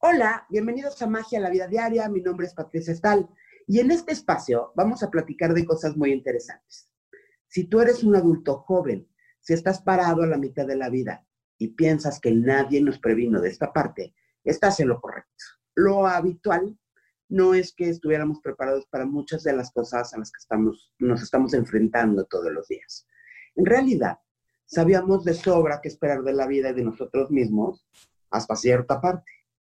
[0.00, 2.06] Hola, bienvenidos a Magia la Vida Diaria.
[2.10, 3.26] Mi nombre es Patricia Estal
[3.66, 6.90] y en este espacio vamos a platicar de cosas muy interesantes.
[7.48, 9.08] Si tú eres un adulto joven,
[9.40, 13.40] si estás parado a la mitad de la vida y piensas que nadie nos previno
[13.40, 14.14] de esta parte,
[14.44, 15.44] estás en lo correcto.
[15.74, 16.78] Lo habitual
[17.30, 21.22] no es que estuviéramos preparados para muchas de las cosas a las que estamos, nos
[21.22, 23.08] estamos enfrentando todos los días.
[23.54, 24.18] En realidad,
[24.66, 27.86] sabíamos de sobra qué esperar de la vida y de nosotros mismos
[28.30, 29.35] hasta cierta parte.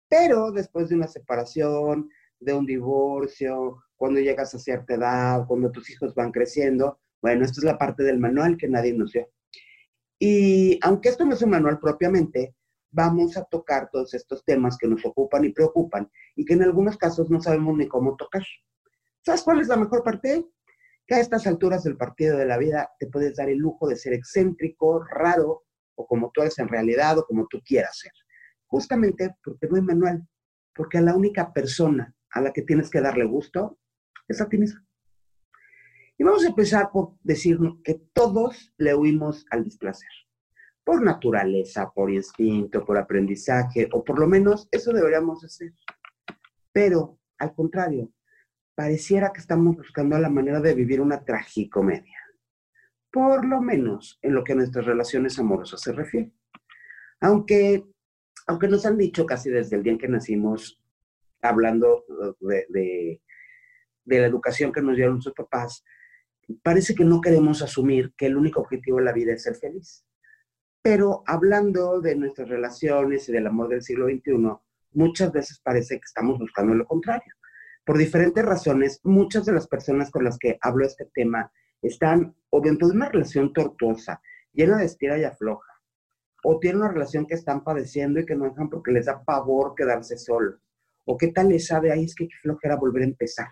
[0.08, 2.08] Pero después de una separación,
[2.41, 7.60] de un divorcio, cuando llegas a cierta edad, cuando tus hijos van creciendo, bueno, esto
[7.60, 9.28] es la parte del manual que nadie nos dio.
[10.18, 12.55] Y aunque esto no es un manual propiamente,
[12.91, 16.96] vamos a tocar todos estos temas que nos ocupan y preocupan y que en algunos
[16.96, 18.42] casos no sabemos ni cómo tocar.
[19.24, 20.46] ¿Sabes cuál es la mejor parte?
[21.06, 23.96] Que a estas alturas del partido de la vida te puedes dar el lujo de
[23.96, 25.64] ser excéntrico, raro,
[25.96, 28.12] o como tú eres en realidad, o como tú quieras ser.
[28.69, 30.28] Justamente porque no hay manual,
[30.74, 33.78] porque a la única persona a la que tienes que darle gusto
[34.28, 34.80] es a ti mismo.
[36.16, 40.08] Y vamos a empezar por decir que todos le huimos al displacer
[40.89, 45.74] por naturaleza, por instinto, por aprendizaje, o por lo menos eso deberíamos hacer.
[46.72, 48.11] Pero, al contrario,
[48.74, 52.19] pareciera que estamos buscando la manera de vivir una tragicomedia,
[53.12, 56.33] por lo menos en lo que a nuestras relaciones amorosas se refiere.
[57.20, 57.84] Aunque,
[58.48, 60.82] aunque nos han dicho casi desde el día en que nacimos,
[61.42, 62.04] hablando
[62.41, 63.20] de,
[64.06, 65.84] la educación que nos dieron nuestros papás,
[66.62, 70.02] parece que no queremos asumir que el único objetivo de la vida es ser feliz.
[70.80, 74.56] Pero hablando de nuestras relaciones y del amor del siglo XXI,
[74.92, 77.34] muchas veces parece que estamos buscando lo contrario.
[77.84, 81.52] Por diferentes razones, muchas de las personas con las que hablo este tema
[81.83, 84.23] están o dentro de una relación tortuosa,
[84.55, 85.77] llena de estira y afloja,
[86.51, 89.75] o tienen una relación que están padeciendo y que no dejan porque les da pavor
[89.75, 90.59] quedarse solos,
[91.05, 93.48] o qué tal les sabe, ahí es que qué flojera volver a empezar,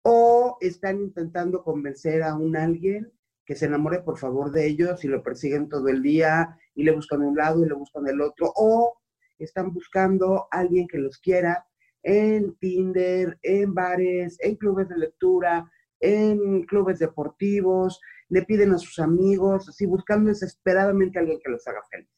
[0.00, 3.12] o están intentando convencer a un alguien
[3.44, 6.92] que se enamore por favor de ellos y lo persiguen todo el día y le
[6.92, 8.98] buscan de un lado y le buscan del otro, o
[9.38, 11.66] están buscando a alguien que los quiera
[12.02, 18.98] en Tinder, en bares, en clubes de lectura, en clubes deportivos, le piden a sus
[18.98, 22.08] amigos, así buscando desesperadamente a alguien que los haga feliz.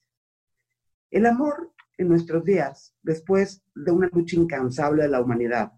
[1.10, 5.72] El amor en nuestros días, después de una lucha incansable de la humanidad,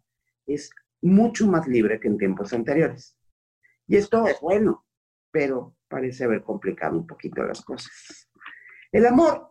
[0.47, 3.17] es mucho más libre que en tiempos anteriores.
[3.87, 4.87] Y esto es bueno,
[5.31, 8.29] pero parece haber complicado un poquito las cosas.
[8.91, 9.51] El amor,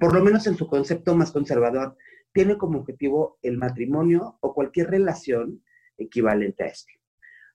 [0.00, 1.96] por lo menos en su concepto más conservador,
[2.32, 5.64] tiene como objetivo el matrimonio o cualquier relación
[5.96, 7.01] equivalente a este.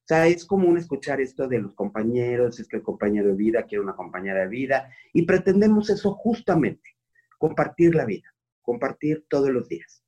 [0.07, 3.63] O sea, es común escuchar esto de los compañeros, es que el compañero de vida
[3.63, 6.95] quiere una compañera de vida, y pretendemos eso justamente,
[7.37, 10.05] compartir la vida, compartir todos los días,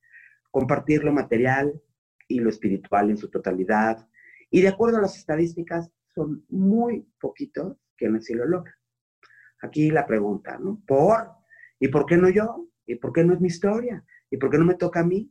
[0.50, 1.82] compartir lo material
[2.28, 4.08] y lo espiritual en su totalidad.
[4.48, 8.74] Y de acuerdo a las estadísticas, son muy poquitos quienes sí lo logran.
[9.60, 10.80] Aquí la pregunta, ¿no?
[10.86, 11.30] ¿Por?
[11.78, 12.70] ¿Y por qué no yo?
[12.86, 14.02] ¿Y por qué no es mi historia?
[14.30, 15.30] ¿Y por qué no me toca a mí?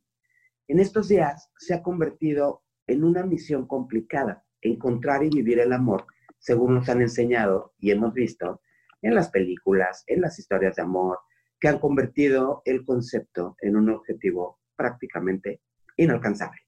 [0.68, 6.06] En estos días se ha convertido en una misión complicada encontrar y vivir el amor,
[6.38, 8.62] según nos han enseñado y hemos visto
[9.02, 11.20] en las películas, en las historias de amor,
[11.60, 15.62] que han convertido el concepto en un objetivo prácticamente
[15.98, 16.62] inalcanzable.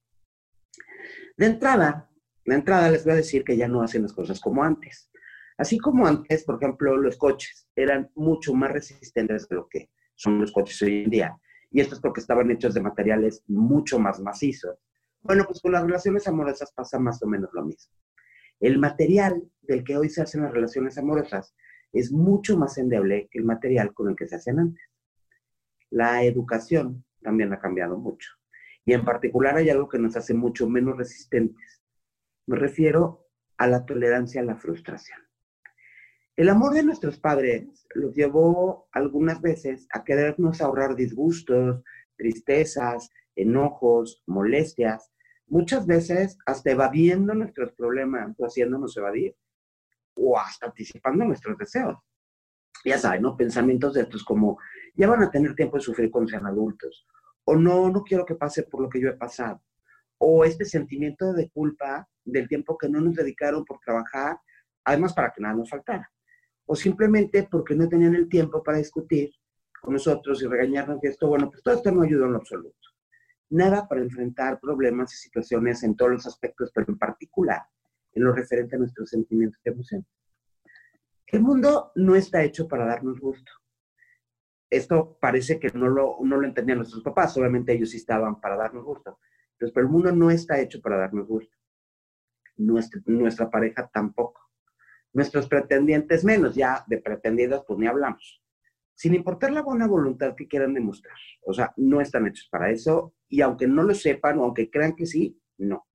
[1.37, 2.09] De entrada,
[2.45, 5.09] la entrada les voy a decir que ya no hacen las cosas como antes.
[5.57, 10.39] Así como antes, por ejemplo, los coches eran mucho más resistentes de lo que son
[10.39, 11.37] los coches hoy en día.
[11.69, 14.77] Y esto es porque estaban hechos de materiales mucho más macizos.
[15.21, 17.93] Bueno, pues con las relaciones amorosas pasa más o menos lo mismo.
[18.59, 21.55] El material del que hoy se hacen las relaciones amorosas
[21.93, 24.83] es mucho más endeble que el material con el que se hacían antes.
[25.89, 28.29] La educación también ha cambiado mucho.
[28.85, 31.81] Y en particular hay algo que nos hace mucho menos resistentes
[32.47, 35.19] me refiero a la tolerancia a la frustración.
[36.35, 41.83] El amor de nuestros padres los llevó algunas veces a querernos ahorrar disgustos,
[42.17, 45.11] tristezas, enojos, molestias,
[45.47, 49.35] muchas veces hasta evadiendo nuestros problemas o haciéndonos evadir,
[50.15, 51.97] o hasta anticipando nuestros deseos.
[52.85, 53.37] Ya saben, ¿no?
[53.37, 54.57] Pensamientos de estos como,
[54.95, 57.05] ya van a tener tiempo de sufrir cuando sean adultos,
[57.43, 59.61] o no, no quiero que pase por lo que yo he pasado,
[60.17, 64.39] o este sentimiento de culpa del tiempo que no nos dedicaron por trabajar,
[64.83, 66.11] además para que nada nos faltara,
[66.65, 69.31] o simplemente porque no tenían el tiempo para discutir
[69.81, 72.77] con nosotros y regañarnos de esto, bueno, pues todo esto no ayudó en lo absoluto.
[73.51, 77.61] Nada para enfrentar problemas y situaciones en todos los aspectos, pero en particular
[78.13, 80.07] en lo referente a nuestros sentimientos y emociones.
[81.27, 83.51] El mundo no está hecho para darnos gusto.
[84.69, 88.55] esto parece que no lo, no lo entendían nuestros papás, obviamente ellos sí estaban para
[88.55, 89.19] darnos gusto.
[89.53, 91.55] Entonces, pero el mundo no está hecho para darnos gusto.
[92.57, 94.49] Nuestra, nuestra pareja tampoco.
[95.13, 98.41] Nuestros pretendientes menos, ya de pretendidas pues ni hablamos.
[98.95, 101.17] Sin importar la buena voluntad que quieran demostrar.
[101.43, 104.95] O sea, no están hechos para eso y aunque no lo sepan o aunque crean
[104.95, 105.87] que sí, no.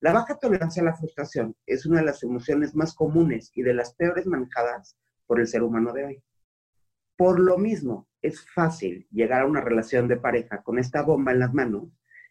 [0.00, 3.74] La baja tolerancia a la frustración es una de las emociones más comunes y de
[3.74, 4.96] las peores manejadas
[5.26, 6.22] por el ser humano de hoy.
[7.16, 11.38] Por lo mismo, es fácil llegar a una relación de pareja con esta bomba en
[11.40, 11.88] las manos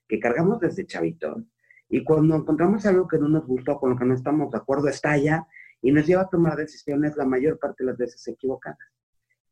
[0.07, 1.45] que cargamos desde chavito
[1.87, 4.87] y cuando encontramos algo que no nos gustó, con lo que no estamos de acuerdo,
[4.87, 5.47] estalla
[5.81, 8.77] y nos lleva a tomar decisiones la mayor parte de las veces equivocadas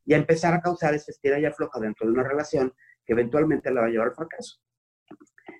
[0.07, 2.73] y a empezar a causar esa estira y dentro de una relación
[3.05, 4.61] que eventualmente la va a llevar al fracaso.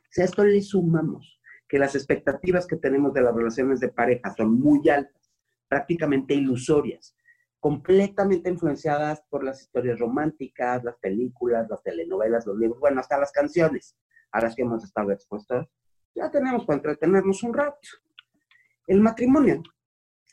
[0.09, 4.33] Si a esto le sumamos que las expectativas que tenemos de las relaciones de pareja
[4.35, 5.33] son muy altas,
[5.67, 7.13] prácticamente ilusorias,
[7.59, 13.33] completamente influenciadas por las historias románticas, las películas, las telenovelas, los libros, bueno, hasta las
[13.33, 13.97] canciones
[14.31, 15.67] a las que hemos estado expuestos,
[16.15, 17.89] ya tenemos para entretenernos un rato.
[18.87, 19.61] El matrimonio,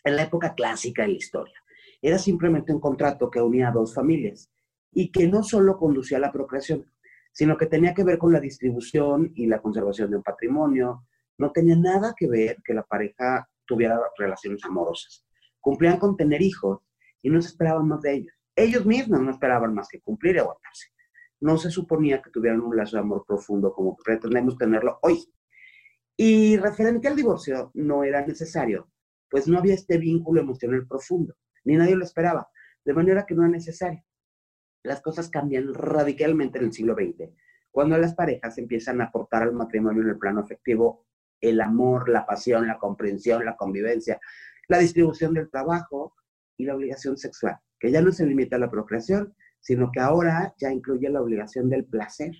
[0.04, 1.63] en la época clásica de la historia,
[2.06, 4.50] era simplemente un contrato que unía a dos familias
[4.92, 6.84] y que no solo conducía a la procreación,
[7.32, 11.06] sino que tenía que ver con la distribución y la conservación de un patrimonio.
[11.38, 15.24] No tenía nada que ver que la pareja tuviera relaciones amorosas.
[15.60, 16.80] Cumplían con tener hijos
[17.22, 18.34] y no se esperaban más de ellos.
[18.54, 20.88] Ellos mismos no esperaban más que cumplir y aguantarse.
[21.40, 25.24] No se suponía que tuvieran un lazo de amor profundo como pretendemos tenerlo hoy.
[26.18, 28.90] Y referente al divorcio, no era necesario,
[29.30, 32.48] pues no había este vínculo emocional profundo, ni nadie lo esperaba,
[32.84, 34.04] de manera que no era necesario.
[34.82, 37.30] Las cosas cambian radicalmente en el siglo XX,
[37.70, 41.06] cuando las parejas empiezan a aportar al matrimonio en el plano afectivo
[41.40, 44.20] el amor, la pasión, la comprensión, la convivencia,
[44.68, 46.14] la distribución del trabajo,
[46.56, 50.54] y la obligación sexual, que ya no se limita a la procreación, sino que ahora
[50.58, 52.32] ya incluye la obligación del placer.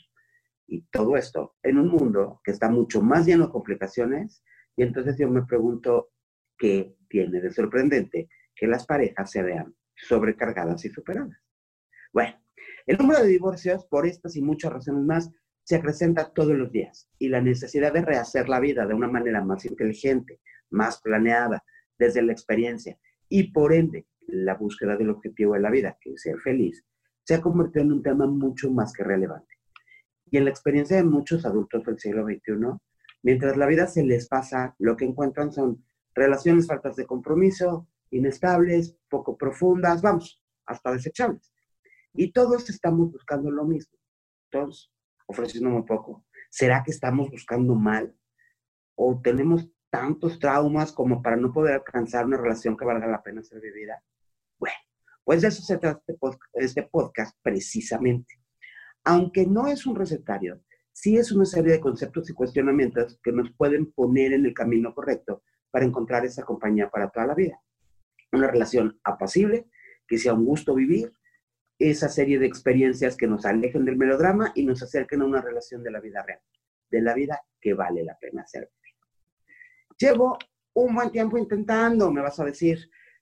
[0.67, 4.43] Y todo esto en un mundo que está mucho más lleno de complicaciones.
[4.77, 6.11] Y entonces yo me pregunto,
[6.59, 11.39] ¿qué tiene de sorprendente que las parejas se vean sobrecargadas y superadas?
[12.13, 12.39] Bueno,
[12.87, 15.31] el número de divorcios, por estas y muchas razones más,
[15.65, 17.09] se acrecenta todos los días.
[17.19, 20.41] Y la necesidad de rehacer la vida de una manera más inteligente,
[20.71, 21.65] más planeada,
[21.99, 22.99] desde la experiencia
[23.29, 26.85] y por ende la búsqueda del objetivo de la vida, que es ser feliz,
[27.25, 29.55] se ha convertido en un tema mucho más que relevante.
[30.31, 32.79] Y en la experiencia de muchos adultos del siglo XXI,
[33.23, 35.85] mientras la vida se les pasa, lo que encuentran son
[36.15, 41.53] relaciones faltas de compromiso, inestables, poco profundas, vamos, hasta desechables.
[42.13, 43.99] Y todos estamos buscando lo mismo,
[44.51, 44.93] todos
[45.27, 46.25] ofreciendo muy poco.
[46.51, 48.17] ¿Será que estamos buscando mal?
[48.95, 53.43] ¿O tenemos tantos traumas como para no poder alcanzar una relación que valga la pena
[53.43, 54.03] ser vivida?
[54.59, 54.77] Bueno,
[55.25, 56.19] pues de eso se trata este,
[56.55, 58.41] este podcast, precisamente.
[59.05, 60.63] Aunque no es un recetario,
[60.93, 64.95] sí es una serie de conceptos y cuestionamientos que nos pueden poner en el camino
[64.95, 67.61] correcto para encontrar esa compañía para toda la vida.
[68.35, 69.67] Una relación apacible,
[70.07, 71.15] que sea un gusto vivir,
[71.79, 75.83] esa serie de experiencias que nos alejen del melodrama y nos acerquen a una relación
[75.83, 76.41] de la vida real,
[76.91, 78.71] de la vida que vale la pena ser.
[79.99, 80.39] Llevo
[80.75, 82.79] un buen tiempo intentando, me vas a decir.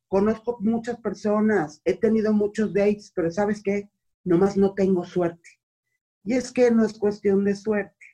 [0.09, 3.91] Conozco muchas personas, he tenido muchos dates, pero ¿sabes qué?
[4.25, 5.49] Nomás no tengo suerte.
[6.25, 8.07] Y es que no es cuestión de suerte.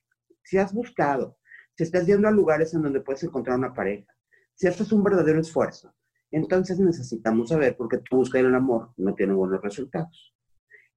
[0.42, 1.38] Si has buscado,
[1.76, 4.12] si estás yendo a lugares en donde puedes encontrar una pareja,
[4.54, 5.94] si esto es un verdadero esfuerzo,
[6.30, 10.34] entonces necesitamos saber por qué tu búsqueda el amor no tiene buenos resultados.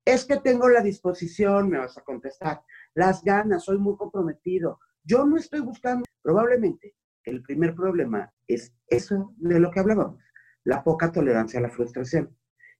[0.03, 2.61] Es que tengo la disposición, me vas a contestar,
[2.95, 4.79] las ganas, soy muy comprometido.
[5.03, 10.19] Yo no estoy buscando, probablemente el primer problema es eso de lo que hablábamos,
[10.63, 12.35] la poca tolerancia a la frustración,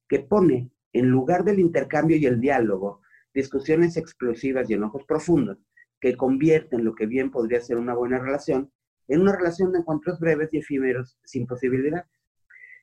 [0.07, 3.01] que pone en lugar del intercambio y el diálogo
[3.33, 5.57] discusiones explosivas y enojos profundos
[5.99, 8.71] que convierten lo que bien podría ser una buena relación
[9.07, 12.05] en una relación de encuentros breves y efímeros sin posibilidad,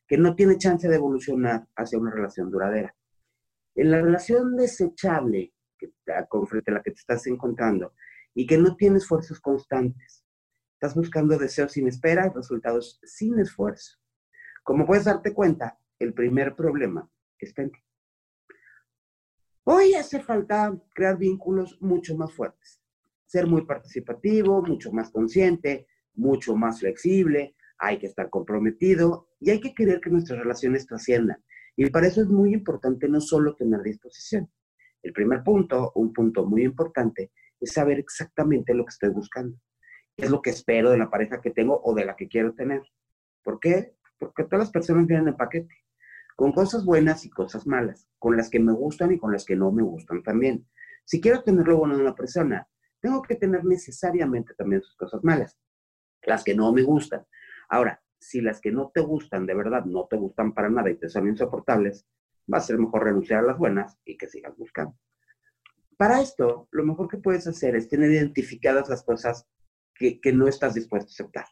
[0.09, 2.97] que no tiene chance de evolucionar hacia una relación duradera.
[3.75, 5.93] En la relación desechable que,
[6.29, 7.93] con frente a la que te estás encontrando
[8.35, 10.25] y que no tiene esfuerzos constantes,
[10.81, 13.99] Estás buscando deseos sin espera y resultados sin esfuerzo.
[14.63, 17.81] Como puedes darte cuenta, el primer problema está en ti.
[19.65, 22.81] Hoy hace falta crear vínculos mucho más fuertes,
[23.25, 29.61] ser muy participativo, mucho más consciente, mucho más flexible, hay que estar comprometido y hay
[29.61, 31.43] que querer que nuestras relaciones trasciendan.
[31.77, 34.51] Y para eso es muy importante no solo tener disposición.
[35.03, 39.59] El primer punto, un punto muy importante, es saber exactamente lo que estoy buscando
[40.19, 42.83] es lo que espero de la pareja que tengo o de la que quiero tener.
[43.43, 43.95] ¿Por qué?
[44.19, 45.75] Porque todas las personas vienen en paquete.
[46.37, 49.57] con cosas buenas y cosas malas, con las que me gustan y con las que
[49.57, 50.69] no me gustan también.
[51.05, 52.69] Si quiero tener lo bueno de una persona,
[53.01, 55.59] tengo que tener necesariamente también sus cosas malas,
[56.23, 57.27] las que no me gustan.
[57.69, 60.97] Ahora, si las que no te gustan de verdad no te gustan para nada y
[60.97, 62.07] te son insoportables,
[62.53, 64.97] va a ser mejor renunciar a las buenas y que sigas buscando.
[65.97, 69.47] Para esto, lo mejor que puedes hacer es tener identificadas las cosas
[69.95, 71.45] que, no estás dispuesto a aceptar.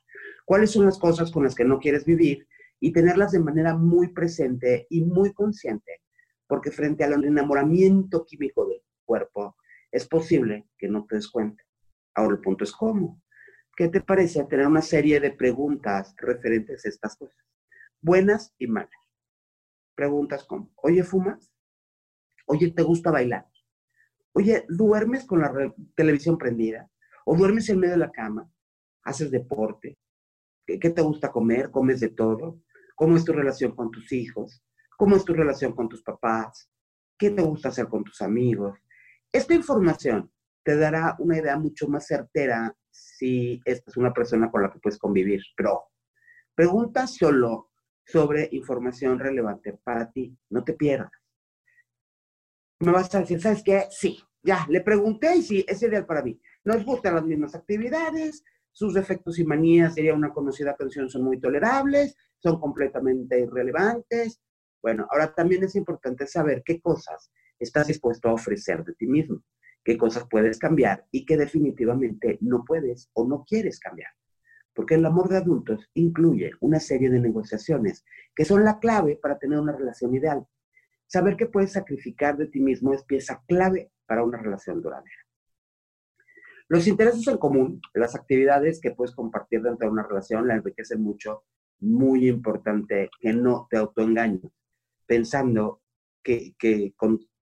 [0.45, 2.47] ¿Cuáles son las cosas con las que no quieres vivir?
[2.79, 6.03] Y tenerlas de manera muy presente y muy consciente,
[6.47, 9.57] porque frente al enamoramiento químico del cuerpo,
[9.91, 11.65] es posible que no te des cuenta.
[12.15, 13.21] Ahora el punto es cómo.
[13.77, 17.45] ¿Qué te parece tener una serie de preguntas referentes a estas cosas?
[18.01, 18.91] Buenas y malas.
[19.95, 21.53] Preguntas como, oye, ¿fumas?
[22.47, 23.47] Oye, ¿te gusta bailar?
[24.33, 26.91] Oye, ¿duermes con la televisión prendida?
[27.27, 28.51] ¿O duermes en medio de la cama?
[29.03, 29.99] ¿Haces deporte?
[30.67, 31.71] ¿Qué, te gusta comer?
[31.71, 32.63] ¿Comes de todo?
[32.95, 34.65] ¿Cómo es tu relación con tus hijos?
[34.97, 36.71] ¿Cómo es tu relación con tus papás?
[37.19, 38.79] ¿Qué te gusta hacer con tus amigos?
[39.31, 44.63] Esta información te dará una idea mucho más certera si esta es una persona con
[44.63, 45.43] la que puedes convivir.
[45.57, 45.85] Pero
[46.55, 47.71] pregunta solo
[48.05, 50.37] sobre información relevante para ti.
[50.51, 51.11] No te pierdas.
[52.81, 53.87] Me vas a decir, ¿sabes qué?
[53.91, 56.41] Sí, ya, le pregunté y sí, es ideal para mí.
[56.65, 61.41] Nos gustan las mismas actividades, sus defectos y manías, sería una conocida canción, son muy
[61.41, 64.41] tolerables, son completamente irrelevantes.
[64.83, 69.43] Bueno, ahora también es importante saber qué cosas estás dispuesto a ofrecer de ti mismo
[69.87, 74.11] qué cosas puedes cambiar y qué definitivamente no puedes o no quieres cambiar.
[74.75, 79.39] Porque el amor de adultos incluye una serie de negociaciones que son la clave para
[79.39, 80.45] tener una relación ideal.
[81.07, 85.15] Saber que puedes sacrificar de ti mismo es pieza clave para una relación duradera.
[86.67, 91.01] Los intereses en común, las actividades que puedes compartir dentro de una relación, la enriquecen
[91.01, 91.45] mucho.
[91.79, 94.51] Muy importante que no te autoengañes
[95.07, 95.81] pensando
[96.25, 96.93] que, que,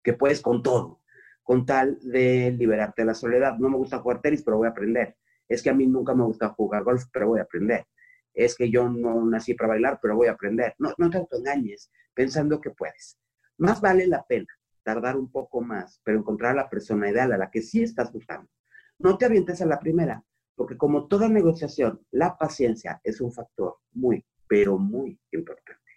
[0.02, 1.00] que puedes con todo
[1.46, 3.56] con tal de liberarte de la soledad.
[3.56, 5.16] No me gusta jugar tenis, pero voy a aprender.
[5.48, 7.86] Es que a mí nunca me gusta jugar golf, pero voy a aprender.
[8.34, 10.74] Es que yo no nací para bailar, pero voy a aprender.
[10.80, 13.16] No, no te autoengañes pensando que puedes.
[13.58, 14.48] Más vale la pena
[14.82, 18.50] tardar un poco más, pero encontrar la persona ideal a la que sí estás buscando.
[18.98, 20.24] No te avientes a la primera,
[20.56, 25.92] porque como toda negociación, la paciencia es un factor muy, pero muy importante.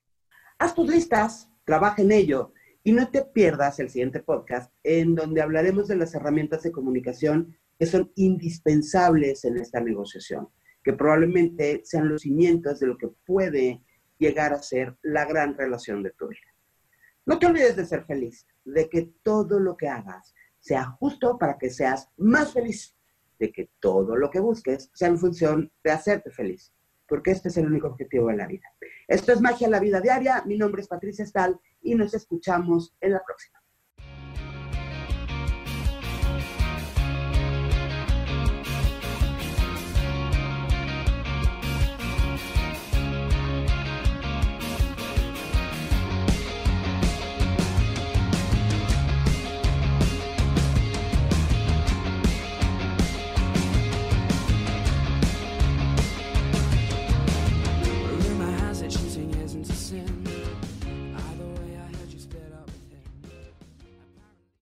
[0.59, 2.53] Haz tus listas, trabaja en ello
[2.83, 7.57] y no te pierdas el siguiente podcast en donde hablaremos de las herramientas de comunicación
[7.77, 10.49] que son indispensables en esta negociación,
[10.83, 13.81] que probablemente sean los cimientos de lo que puede
[14.17, 16.41] llegar a ser la gran relación de tu vida.
[17.25, 21.57] No te olvides de ser feliz, de que todo lo que hagas sea justo para
[21.57, 22.95] que seas más feliz,
[23.39, 26.73] de que todo lo que busques sea en función de hacerte feliz,
[27.09, 28.67] porque este es el único objetivo de la vida.
[29.07, 33.13] Esto es Magia la Vida Diaria, mi nombre es Patricia Stahl y nos escuchamos en
[33.13, 33.58] la próxima.